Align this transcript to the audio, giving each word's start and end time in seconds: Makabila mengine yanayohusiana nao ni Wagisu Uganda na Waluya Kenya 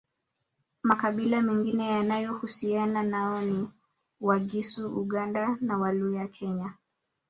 Makabila 0.83 1.41
mengine 1.41 1.87
yanayohusiana 1.89 3.03
nao 3.03 3.41
ni 3.41 3.69
Wagisu 4.21 4.87
Uganda 4.99 5.57
na 5.61 5.77
Waluya 5.77 6.27
Kenya 6.27 6.73